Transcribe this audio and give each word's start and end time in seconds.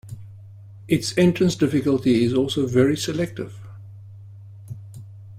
Its 0.87 1.15
entrance 1.15 1.55
difficulty 1.55 2.23
is 2.23 2.33
also 2.33 2.65
very 2.65 2.97
selective. 2.97 3.59